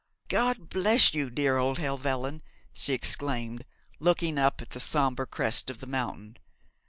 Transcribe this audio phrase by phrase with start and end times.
[0.29, 2.41] 'God bless you, dear old Helvellyn,'
[2.73, 3.65] she exclaimed,
[3.99, 6.37] looking up at the sombre crest of the mountain.